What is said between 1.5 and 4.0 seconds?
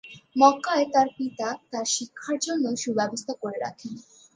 তার শিক্ষার জন্য সু-ব্যবস্থা করে রাখেন।